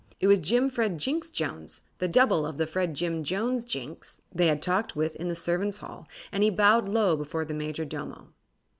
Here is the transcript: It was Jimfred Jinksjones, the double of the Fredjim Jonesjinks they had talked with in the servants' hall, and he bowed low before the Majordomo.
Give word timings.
It 0.19 0.25
was 0.25 0.39
Jimfred 0.39 0.97
Jinksjones, 0.97 1.79
the 1.99 2.07
double 2.07 2.43
of 2.43 2.57
the 2.57 2.65
Fredjim 2.65 3.21
Jonesjinks 3.23 4.21
they 4.33 4.47
had 4.47 4.59
talked 4.59 4.95
with 4.95 5.15
in 5.17 5.27
the 5.29 5.35
servants' 5.35 5.77
hall, 5.77 6.07
and 6.31 6.41
he 6.41 6.49
bowed 6.49 6.87
low 6.87 7.15
before 7.15 7.45
the 7.45 7.53
Majordomo. 7.53 8.29